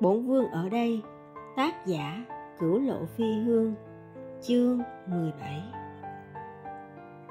[0.00, 1.02] Bổn vương ở đây
[1.56, 2.24] Tác giả
[2.58, 3.74] Cửu Lộ Phi Hương
[4.42, 5.62] Chương 17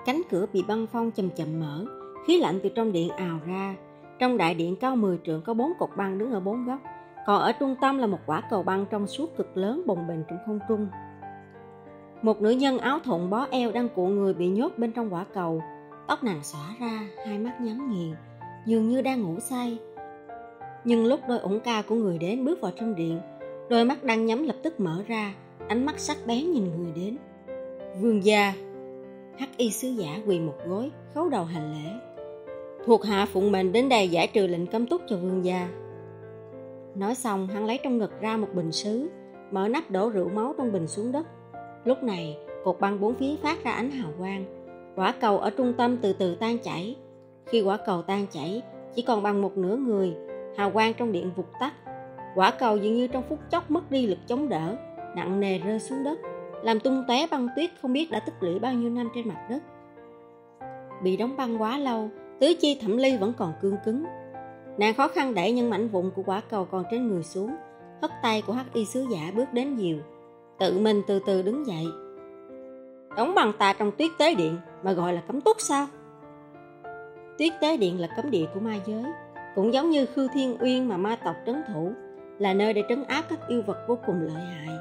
[0.05, 1.85] Cánh cửa bị băng phong chậm chậm mở
[2.27, 3.75] Khí lạnh từ trong điện ào ra.
[4.19, 6.79] Trong đại điện cao 10 trượng có bốn cột băng đứng ở bốn góc
[7.25, 10.23] Còn ở trung tâm là một quả cầu băng trong suốt cực lớn bồng bềnh
[10.29, 10.87] trong không trung.
[12.21, 15.25] Một nữ nhân áo thụng bó eo đang cuộn người bị nhốt bên trong quả
[15.33, 15.61] cầu.
[16.07, 18.15] Tóc nàng xõa ra, hai mắt nhắm nghiền
[18.65, 19.79] Dường như đang ngủ say
[20.87, 23.19] nhưng lúc đôi ủng ca của người đến bước vào trong điện,
[23.69, 25.33] đôi mắt đang nhắm lập tức mở ra,
[25.67, 27.17] ánh mắt sắc bén nhìn người đến.
[28.01, 28.53] Vương gia,
[29.37, 31.89] hắc y sứ giả quỳ một gối, khấu đầu hành lễ.
[32.85, 35.69] Thuộc hạ phụng mệnh đến đây giải trừ lệnh cấm túc cho vương gia.
[36.95, 39.09] Nói xong, hắn lấy trong ngực ra một bình sứ,
[39.51, 41.27] mở nắp đổ rượu máu trong bình xuống đất.
[41.85, 44.45] Lúc này, cột băng bốn phía phát ra ánh hào quang.
[44.95, 46.95] Quả cầu ở trung tâm từ từ tan chảy.
[47.45, 48.61] Khi quả cầu tan chảy,
[48.95, 50.26] chỉ còn bằng một nửa người
[50.57, 51.73] hào quang trong điện vụt tắt.
[52.35, 54.75] Quả cầu dường như trong phút chốc mất đi lực chống đỡ,
[55.15, 56.19] nặng nề rơi xuống đất,
[56.63, 59.47] làm tung tóe băng tuyết không biết đã tích lũy bao nhiêu năm trên mặt
[59.49, 59.63] đất.
[61.03, 64.05] Bị đóng băng quá lâu, tứ chi thẩm ly vẫn còn cương cứng.
[64.77, 67.55] Nàng khó khăn đẩy những mảnh vụn của quả cầu còn trên người xuống,
[68.01, 69.97] hất tay của hắc y sứ giả bước đến nhiều,
[70.59, 71.85] tự mình từ từ đứng dậy.
[73.17, 75.87] Đóng bằng ta trong tuyết tế điện mà gọi là cấm túc sao?
[77.37, 79.03] Tuyết tế điện là cấm địa của ma giới
[79.57, 81.91] cũng giống như Khư Thiên Uyên mà ma tộc trấn thủ,
[82.39, 84.77] là nơi để trấn áp các yêu vật vô cùng lợi hại.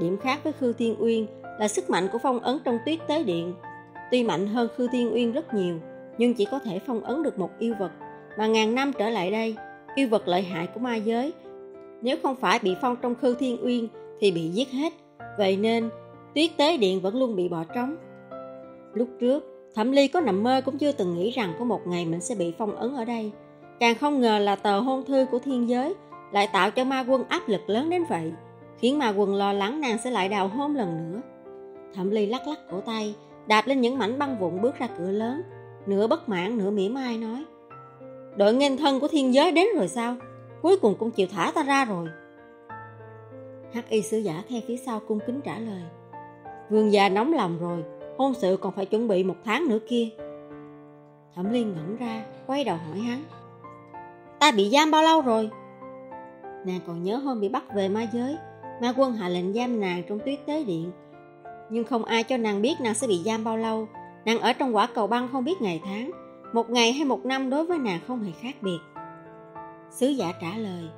[0.00, 1.26] Điểm khác với Khư Thiên Uyên
[1.58, 3.54] là sức mạnh của phong ấn trong tuyết tế điện.
[4.10, 5.78] Tuy mạnh hơn Khư Thiên Uyên rất nhiều,
[6.18, 7.90] nhưng chỉ có thể phong ấn được một yêu vật.
[8.38, 9.56] Mà ngàn năm trở lại đây,
[9.94, 11.32] yêu vật lợi hại của ma giới,
[12.02, 13.88] nếu không phải bị phong trong Khư Thiên Uyên
[14.20, 14.92] thì bị giết hết.
[15.38, 15.90] Vậy nên,
[16.34, 17.96] tuyết tế điện vẫn luôn bị bỏ trống.
[18.94, 19.44] Lúc trước,
[19.74, 22.34] Thẩm Ly có nằm mơ cũng chưa từng nghĩ rằng có một ngày mình sẽ
[22.34, 23.32] bị phong ấn ở đây.
[23.80, 25.94] Càng không ngờ là tờ hôn thư của thiên giới
[26.32, 28.32] lại tạo cho ma quân áp lực lớn đến vậy,
[28.78, 31.20] khiến ma quân lo lắng nàng sẽ lại đào hôn lần nữa.
[31.94, 33.14] Thẩm ly lắc lắc cổ tay,
[33.46, 35.42] đạp lên những mảnh băng vụn bước ra cửa lớn,
[35.86, 37.44] nửa bất mãn nửa mỉa mai nói.
[38.36, 40.16] Đội nghênh thân của thiên giới đến rồi sao?
[40.62, 42.08] Cuối cùng cũng chịu thả ta ra rồi.
[43.72, 45.82] Hắc y sứ giả theo phía sau cung kính trả lời.
[46.70, 47.84] Vương gia nóng lòng rồi,
[48.18, 50.08] hôn sự còn phải chuẩn bị một tháng nữa kia.
[51.34, 53.22] Thẩm liên ngẩn ra, quay đầu hỏi hắn.
[54.40, 55.50] Ta bị giam bao lâu rồi?
[56.66, 58.36] Nàng còn nhớ hôm bị bắt về ma giới.
[58.82, 60.92] Ma quân hạ lệnh giam nàng trong tuyết tế điện.
[61.70, 63.88] Nhưng không ai cho nàng biết nàng sẽ bị giam bao lâu.
[64.24, 66.10] Nàng ở trong quả cầu băng không biết ngày tháng.
[66.52, 68.78] Một ngày hay một năm đối với nàng không hề khác biệt.
[69.90, 70.88] Sứ giả trả lời,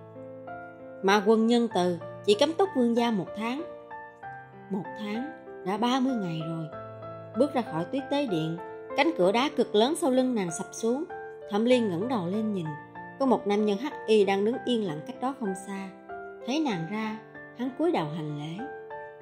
[1.03, 3.63] Ma quân nhân từ, chỉ cấm túc vương gia một tháng.
[4.71, 5.25] Một tháng,
[5.67, 6.67] đã 30 ngày rồi.
[7.39, 8.59] Bước ra khỏi tuyết tế điện,
[8.99, 11.05] Cánh cửa đá cực lớn sau lưng nàng sập xuống.
[11.51, 12.67] Thẩm liên ngẩng đầu lên nhìn
[13.19, 15.89] có một nam nhân hắc y đang đứng yên lặng cách đó không xa.
[16.47, 17.19] Thấy nàng ra,
[17.59, 18.65] hắn cúi đầu hành lễ.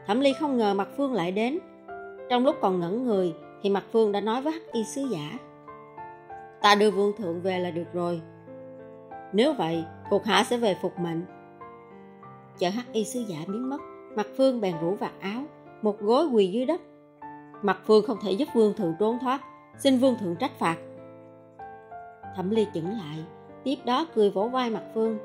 [0.07, 1.59] Thẩm ly không ngờ mặt phương lại đến.
[2.31, 5.39] Trong lúc còn ngẩn người thì mặt phương đã nói với hắc y sứ giả,
[6.63, 8.21] ta đưa vương thượng về là được rồi.
[9.33, 11.23] Nếu vậy, thuộc hạ sẽ về phục mệnh.
[12.59, 13.81] Chợ hắc y sứ giả biến mất
[14.17, 15.43] mặt phương bèn rủ vạt áo,
[15.83, 16.81] một gối quỳ dưới đất.
[17.63, 19.41] Mặt phương không thể giúp vương thượng trốn thoát,
[19.79, 20.77] xin vương thượng trách phạt.
[22.37, 23.25] Thẩm ly chững lại
[23.67, 25.19] tiếp đó cười vỗ vai mặt Phương.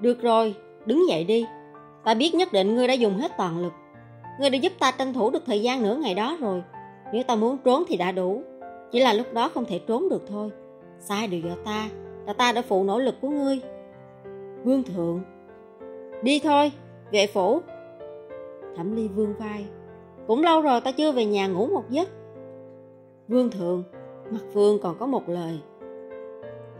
[0.00, 0.54] Được rồi,
[0.86, 1.46] đứng dậy đi.
[2.04, 3.72] Ta biết nhất định ngươi đã dùng hết toàn lực.
[4.40, 6.62] Ngươi đã giúp ta tranh thủ được thời gian nửa ngày đó rồi.
[7.12, 8.42] Nếu ta muốn trốn thì đã đủ.
[8.92, 10.50] Chỉ là lúc đó không thể trốn được thôi.
[10.98, 11.88] Sai đều do ta,
[12.26, 13.60] là ta đã phụ nỗ lực của ngươi.
[14.64, 15.20] Vương thượng.
[16.22, 16.72] Đi thôi,
[17.12, 17.60] vệ phủ.
[18.76, 19.64] Thẩm ly vương vai.
[20.26, 22.08] Cũng lâu rồi ta chưa về nhà ngủ một giấc.
[23.28, 23.82] Vương thượng,
[24.30, 25.60] mặt vương còn có một lời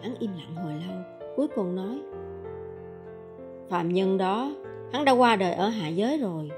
[0.03, 0.97] Hắn im lặng hồi lâu,
[1.37, 2.03] cuối cùng nói
[3.69, 4.51] Phạm nhân đó,
[4.93, 6.51] hắn đã qua đời ở hạ giới rồi.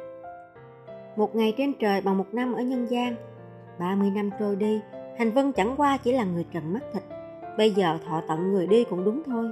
[1.17, 3.15] Một ngày trên trời bằng một năm ở nhân gian,
[3.79, 4.81] 30 năm trôi đi,
[5.19, 7.03] hành vân chẳng qua chỉ là người trần mắt thịt.
[7.59, 9.51] Bây giờ thọ tận người đi cũng đúng thôi.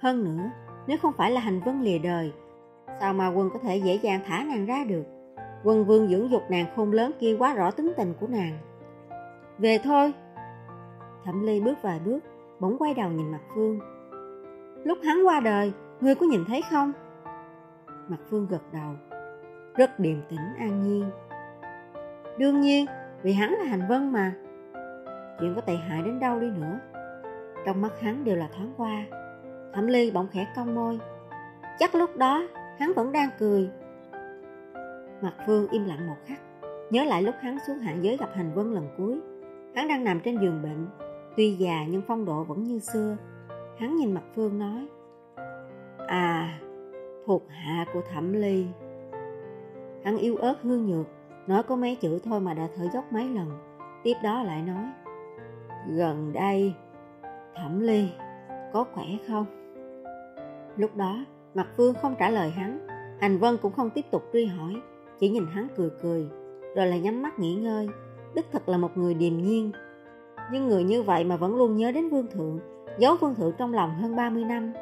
[0.00, 0.50] Hơn nữa,
[0.86, 2.32] nếu không phải là hành vân lìa đời,
[3.00, 5.04] sao mà quân có thể dễ dàng thả nàng ra được?
[5.64, 8.58] Quân vương dưỡng dục nàng khôn lớn kia quá rõ tính tình của nàng.
[9.58, 10.12] Về thôi.
[11.24, 12.20] Thẩm Ly bước vài bước,
[12.60, 13.78] bỗng quay đầu nhìn mặt Phương.
[14.84, 16.92] Lúc hắn qua đời, ngươi có nhìn thấy không?
[18.08, 18.94] Mặt Phương gật đầu,
[19.76, 21.10] rất điềm tĩnh an nhiên.
[22.38, 22.86] Đương nhiên,
[23.22, 24.32] vì hắn là hành vân mà.
[25.40, 26.78] Chuyện có tệ hại đến đâu đi nữa.
[27.66, 29.04] Trong mắt hắn đều là thoáng qua.
[29.74, 31.00] Thẩm Ly bỗng khẽ cong môi.
[31.78, 32.48] Chắc lúc đó,
[32.78, 33.70] hắn vẫn đang cười.
[35.22, 36.40] Mặt Phương im lặng một khắc,
[36.90, 39.20] nhớ lại lúc hắn xuống hạ giới gặp hành vân lần cuối.
[39.74, 40.86] Hắn đang nằm trên giường bệnh,
[41.36, 43.16] Tuy già nhưng phong độ vẫn như xưa
[43.78, 44.88] Hắn nhìn mặt Phương nói
[46.06, 46.60] À
[47.26, 48.66] thuộc hạ của thẩm ly.
[50.04, 51.06] Hắn yếu ớt hương nhược,
[51.46, 53.50] nói có mấy chữ thôi mà đã thở dốc mấy lần.
[54.02, 54.84] Tiếp đó lại nói,
[55.88, 56.74] gần đây,
[57.56, 58.08] thẩm ly,
[58.72, 59.46] có khỏe không?
[60.76, 61.24] Lúc đó,
[61.54, 62.86] Mặt Phương không trả lời hắn,
[63.20, 64.74] Hành Vân cũng không tiếp tục truy hỏi,
[65.20, 66.28] chỉ nhìn hắn cười cười,
[66.76, 67.88] rồi lại nhắm mắt nghỉ ngơi.
[68.34, 69.72] Đức thật là một người điềm nhiên.
[70.52, 72.58] Nhưng người như vậy mà vẫn luôn nhớ đến Vương Thượng,
[72.98, 74.72] giấu Vương Thượng trong lòng hơn 30 năm.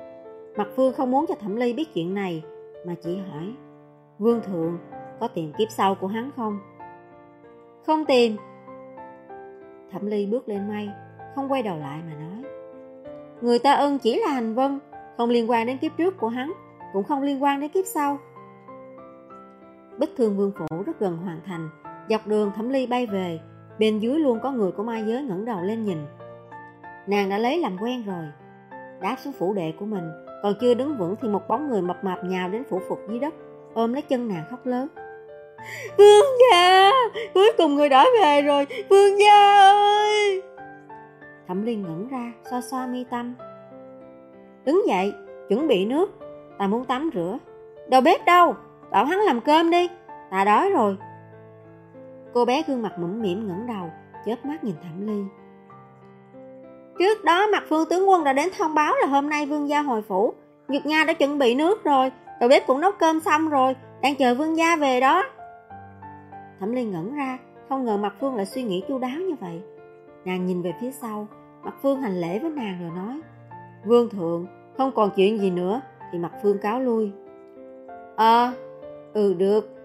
[0.56, 2.42] Mặt Phương không muốn cho Thẩm Ly biết chuyện này,
[2.86, 3.54] mà chỉ hỏi,
[4.18, 4.78] Vương Thượng
[5.20, 6.58] có tìm kiếp sau của hắn không?
[7.86, 8.36] Không tìm.
[9.92, 10.88] Thẩm Ly bước lên mây,
[11.34, 12.44] không quay đầu lại mà nói.
[13.40, 14.78] Người ta ơn chỉ là hành vân,
[15.16, 16.52] không liên quan đến kiếp trước của hắn,
[16.92, 18.18] cũng không liên quan đến kiếp sau.
[19.98, 21.68] Bích thương vương phủ rất gần hoàn thành,
[22.08, 23.40] dọc đường Thẩm Ly bay về,
[23.78, 25.98] bên dưới luôn có người của mai giới ngẩng đầu lên nhìn.
[27.06, 28.24] Nàng đã lấy làm quen rồi,
[29.00, 30.04] đáp xuống phủ đệ của mình,
[30.42, 33.18] còn chưa đứng vững thì một bóng người mập mạp nhào đến phủ phục dưới
[33.18, 33.34] đất,
[33.74, 34.88] ôm lấy chân nàng khóc lớn.
[35.98, 36.90] Vương gia,
[37.34, 40.42] cuối cùng người đã về rồi, vương gia ơi!
[41.48, 43.34] Thẩm Liên ngẩn ra, xoa xoa mi tâm.
[44.64, 45.12] Đứng dậy,
[45.48, 46.18] chuẩn bị nước,
[46.58, 47.38] ta muốn tắm rửa.
[47.88, 48.54] Đầu bếp đâu?
[48.90, 49.88] Bảo hắn làm cơm đi,
[50.30, 50.96] ta đói rồi.
[52.34, 53.90] Cô bé gương mặt mũm mỉm ngẩng đầu,
[54.26, 55.22] chớp mắt nhìn Thẩm Ly.
[56.98, 59.82] Trước đó mặt phương tướng quân đã đến thông báo là hôm nay vương gia
[59.82, 60.34] hồi phủ.
[60.68, 64.14] Nhật nha đã chuẩn bị nước rồi, đầu bếp cũng nấu cơm xong rồi, đang
[64.14, 65.24] chờ vương gia về đó.
[66.60, 67.38] Thẩm Ly ngẩn ra,
[67.68, 69.60] không ngờ mặt phương lại suy nghĩ chu đáo như vậy.
[70.24, 71.26] Nàng nhìn về phía sau,
[71.62, 73.20] mặt phương hành lễ với nàng rồi nói.
[73.84, 74.46] Vương thượng,
[74.76, 75.80] không còn chuyện gì nữa,
[76.12, 77.12] thì mặt phương cáo lui.
[78.16, 78.52] Ờ,
[79.14, 79.77] ừ được.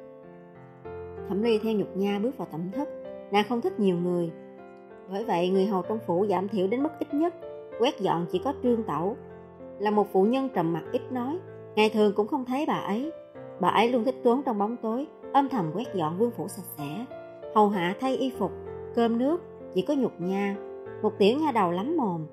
[1.29, 2.89] Thẩm Ly theo nhục nha bước vào tẩm thất,
[3.31, 4.31] nàng không thích nhiều người,
[5.11, 7.33] bởi vậy người hầu trong phủ giảm thiểu đến mức ít nhất,
[7.79, 9.17] quét dọn chỉ có trương tẩu.
[9.79, 11.39] Là một phụ nhân trầm mặc ít nói,
[11.75, 13.11] ngày thường cũng không thấy bà ấy.
[13.59, 16.65] Bà ấy luôn thích trốn trong bóng tối, âm thầm quét dọn vương phủ sạch
[16.77, 17.05] sẽ.
[17.55, 18.51] Hầu hạ thay y phục,
[18.95, 19.41] cơm nước,
[19.73, 20.55] chỉ có nhục nha,
[21.01, 22.25] một tiểu nha đầu lắm mồm.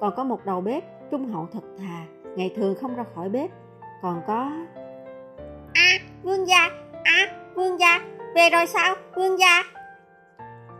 [0.00, 2.06] Còn có một đầu bếp, trung hậu thật thà,
[2.36, 3.50] ngày thường không ra khỏi bếp.
[4.02, 4.50] Còn có...
[5.74, 5.88] À,
[6.22, 6.68] vương gia,
[8.36, 9.62] về rồi sao, vương gia?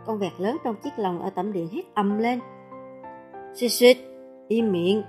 [0.05, 2.39] con vẹt lớn trong chiếc lồng ở tẩm điện hét ầm lên.
[3.53, 3.97] Xịt xịt,
[4.47, 5.03] im miệng.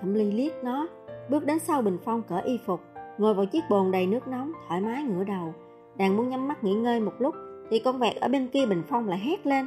[0.00, 0.88] Thẩm ly liếc nó,
[1.28, 2.80] bước đến sau bình phong cởi y phục,
[3.18, 5.54] ngồi vào chiếc bồn đầy nước nóng, thoải mái ngửa đầu.
[5.96, 7.34] Đang muốn nhắm mắt nghỉ ngơi một lúc,
[7.70, 9.66] thì con vẹt ở bên kia bình phong lại hét lên.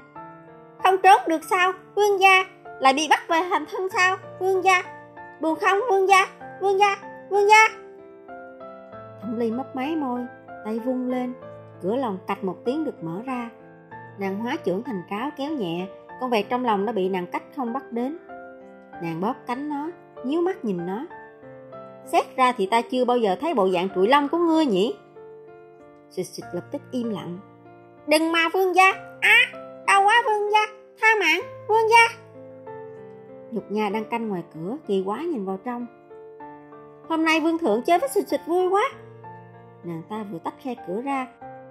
[0.83, 2.43] Không trốn được sao, vương gia,
[2.79, 4.83] lại bị bắt về hành thân sao, vương gia.
[5.41, 6.25] Buồn không, vương gia,
[6.61, 6.95] vương gia,
[7.29, 7.67] vương gia.
[9.21, 10.21] Thẩm ly mấp máy môi,
[10.65, 11.33] tay vung lên,
[11.81, 13.49] cửa lòng cạch một tiếng được mở ra,
[14.19, 15.87] Nàng hóa trưởng thành cáo kéo nhẹ
[16.21, 18.17] Con vẹt trong lòng nó bị nàng cách không bắt đến.
[19.03, 19.91] Nàng bóp cánh nó
[20.23, 21.05] Nhíu mắt nhìn nó.
[22.05, 24.95] Xét ra thì ta chưa bao giờ thấy bộ dạng trụi lông của ngươi nhỉ?
[26.09, 27.39] Xịt xịt lập tức im lặng.
[28.07, 28.91] Đừng mà vương gia!
[29.21, 29.37] Á!
[29.53, 30.65] À, đau quá vương gia!
[31.01, 32.05] Tha mạng vương gia!
[33.51, 35.85] Nhục nhà đang canh ngoài cửa Kỳ quá nhìn vào trong.
[37.09, 38.83] Hôm nay vương thượng chơi với xịt xịt vui quá.
[39.83, 41.27] Nàng ta vừa tách khe cửa ra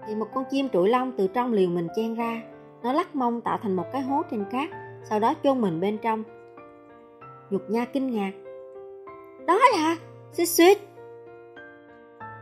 [0.09, 2.43] thì một con chim trụi lông từ trong liều mình chen ra.
[2.83, 4.69] Nó lắc mông tạo thành một cái hố trên cát,
[5.05, 6.25] sau đó chôn mình bên trong.
[7.51, 8.33] Nhục nha kinh ngạc.
[9.47, 9.97] Đó là
[10.33, 10.79] xích suýt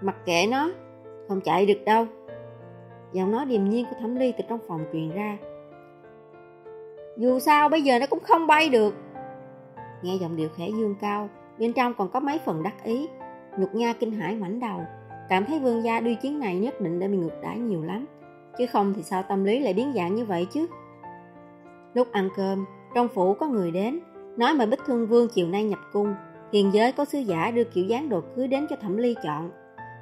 [0.01, 0.71] Mặc kệ nó,
[1.29, 2.07] không chạy được đâu.
[3.13, 5.39] Giọng nói điềm nhiên của Thẩm Ly từ trong phòng truyền ra.
[7.17, 8.95] Dù sao bây giờ nó cũng không bay được.
[10.03, 13.09] Nghe giọng điệu khẽ dương cao, bên trong còn có mấy phần đắc ý.
[13.59, 14.81] Nhục nha kinh hãi mảnh đầu,
[15.29, 18.07] Cảm thấy vương gia đi chuyến này nhất định đã bị ngược đãi nhiều lắm.
[18.59, 20.67] Chứ không thì sao tâm lý lại biến dạng như vậy chứ?
[21.95, 22.65] Lúc ăn cơm,
[22.95, 24.01] Trong phủ có người đến,
[24.37, 26.15] Nói mời Bích Thương Vương chiều nay nhập cung.
[26.53, 29.51] Hiền giới có sứ giả đưa kiểu dáng đồ cưới đến cho Thẩm Ly chọn.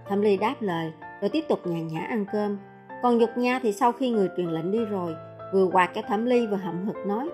[0.08, 2.58] Thẩm Ly đáp lời, Rồi tiếp tục nhàn nhã ăn cơm.
[3.02, 5.14] Còn Dục Nha thì sau khi người truyền lệnh đi rồi,
[5.52, 7.30] Vừa quạt cho Thẩm Ly vừa hậm hực nói,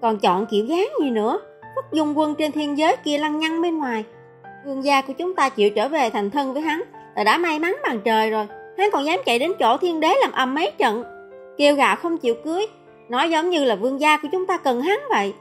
[0.00, 1.40] Còn chọn kiểu dáng gì nữa?
[1.76, 4.04] Phất dung quân trên thiên giới kia lăng nhăng bên ngoài.
[4.64, 6.82] Vương gia của chúng ta chịu trở về thành thân với hắn
[7.16, 8.46] là đã may mắn bằng trời rồi,
[8.78, 11.04] hắn còn dám chạy đến chỗ thiên đế làm ầm mấy trận.
[11.58, 12.66] Kêu gào không chịu cưới,
[13.08, 15.34] nói giống như là vương gia của chúng ta cần hắn vậy.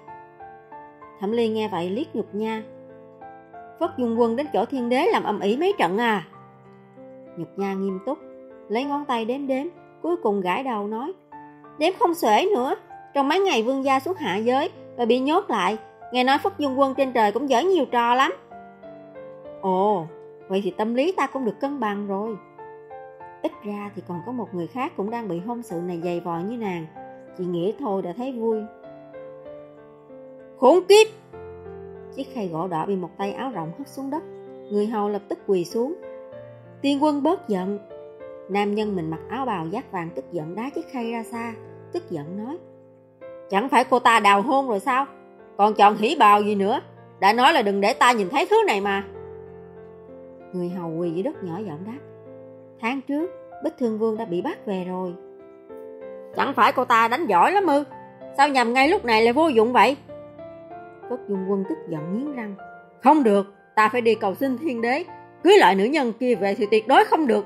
[1.20, 2.64] Thẩm ly nghe vậy liếc nhục nha.
[3.80, 6.24] Phất dung quân đến chỗ thiên đế làm ầm ĩ mấy trận à?
[7.38, 8.18] Nhục nha nghiêm túc,
[8.70, 9.66] lấy ngón tay đếm đếm,
[10.02, 11.14] cuối cùng gãi đầu nói,
[11.78, 12.76] đếm không xuể nữa,
[13.14, 15.78] trong mấy ngày vương gia xuống hạ giới và bị nhốt lại,
[16.12, 18.34] nghe nói phất dung quân trên trời cũng dở nhiều trò lắm.
[19.62, 20.06] Ồ
[20.50, 22.38] Vậy thì tâm lý ta cũng được cân bằng rồi
[23.42, 26.20] Ít ra thì còn có một người khác cũng đang bị hôn sự này dày
[26.20, 26.86] vò như nàng
[27.38, 28.62] Chị nghĩ thôi đã thấy vui
[30.60, 31.08] Khốn kiếp
[32.16, 34.24] Chiếc khay gỗ đỏ bị một tay áo rộng hất xuống đất
[34.70, 35.96] Người hầu lập tức quỳ xuống.
[36.82, 37.80] Tiên quân bớt giận.
[38.50, 41.54] Nam nhân mình mặc áo bào giác vàng tức giận đá chiếc khay ra xa,
[41.94, 42.58] tức giận nói.
[43.50, 45.06] Chẳng phải cô ta đào hôn rồi sao?
[45.58, 46.82] Còn chọn hỉ bào gì nữa?
[47.20, 49.04] Đã nói là đừng để ta nhìn thấy thứ này mà.
[50.54, 52.00] Người hầu quỳ dưới đất nhỏ giọng đáp.
[52.80, 53.32] Tháng trước,
[53.64, 55.14] Bích Thương Vương đã bị bắt về rồi.
[56.36, 57.84] Chẳng phải cô ta đánh giỏi lắm ư?
[58.38, 59.98] Sao nhầm ngay lúc này lại vô dụng vậy?
[61.10, 62.56] Cốt Dung Quân tức giận nghiến răng.
[63.04, 65.04] Không được, ta phải đi cầu xin thiên đế.
[65.44, 67.46] Cưới lại nữ nhân kia về thì tuyệt đối không được.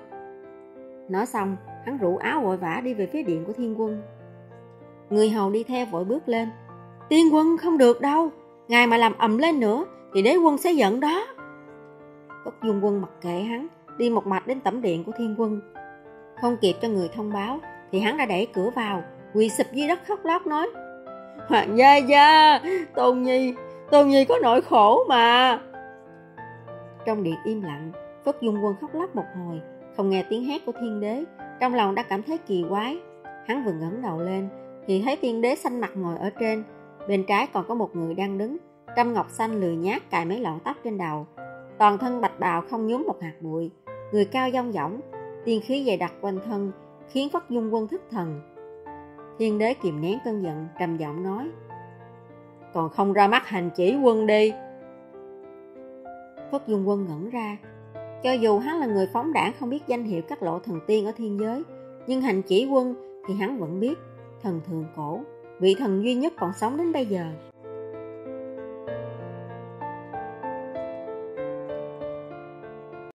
[1.09, 1.55] Nói xong,
[1.85, 4.01] hắn rủ áo vội vã đi về phía điện của thiên quân.
[5.09, 6.49] Người hầu đi theo vội bước lên.
[7.09, 8.29] Tiên quân không được đâu,
[8.67, 11.27] ngài mà làm ầm lên nữa thì đế quân sẽ giận đó.
[12.45, 15.61] Cốt Dung Quân mặc kệ hắn, đi một mạch đến tẩm điện của thiên quân.
[16.41, 17.59] Không kịp cho người thông báo
[17.91, 20.69] thì hắn đã đẩy cửa vào, quỳ sụp dưới đất khóc lóc nói
[21.47, 22.59] Hoàng gia gia,
[22.95, 23.53] Tôn Nhi,
[23.91, 25.59] Tôn Nhi có nỗi khổ mà.
[27.05, 27.91] Trong điện im lặng,
[28.25, 29.61] Phất Dung Quân khóc lóc một hồi,
[29.97, 31.23] không nghe tiếng hét của thiên đế,
[31.59, 32.97] trong lòng đã cảm thấy kỳ quái.
[33.47, 34.49] Hắn vừa ngẩng đầu lên,
[34.87, 36.63] thì thấy thiên đế xanh mặt ngồi ở trên,
[37.07, 38.57] bên trái còn có một người đang đứng,
[38.95, 41.27] trăm ngọc xanh lười nhát cài mấy lọn tóc trên đầu.
[41.83, 43.71] Toàn thân bạch bào không nhúm một hạt bụi,
[44.11, 44.99] người cao dong dỏng,
[45.45, 46.71] tiên khí dày đặc quanh thân,
[47.09, 48.41] khiến Phất Dung Quân thức thần.
[49.39, 51.49] Thiên đế kìm nén cơn giận, trầm giọng nói,
[52.73, 54.53] còn không ra mắt hành chỉ quân đi.
[56.51, 57.57] Phất Dung Quân ngẩn ra,
[58.23, 61.05] cho dù hắn là người phóng đảng không biết danh hiệu các lộ thần tiên
[61.05, 61.63] ở thiên giới,
[62.07, 62.95] nhưng hành chỉ quân
[63.27, 63.99] thì hắn vẫn biết,
[64.41, 65.19] thần thường cổ,
[65.59, 67.25] vị thần duy nhất còn sống đến bây giờ.